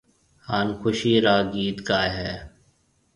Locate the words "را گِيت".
1.25-1.77